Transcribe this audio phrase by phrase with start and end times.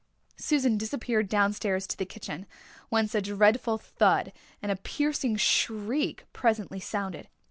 [0.35, 2.47] Susan disappeared downstairs to the kitchen,
[2.89, 7.27] whence a dreadful thud and a piercing shriek presently sounded.